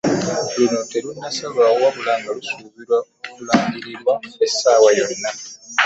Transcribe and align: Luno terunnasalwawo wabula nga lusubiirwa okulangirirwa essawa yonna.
Luno 0.57 0.79
terunnasalwawo 0.91 1.75
wabula 1.83 2.13
nga 2.19 2.31
lusubiirwa 2.37 2.97
okulangirirwa 3.27 4.13
essawa 4.45 4.89
yonna. 4.99 5.31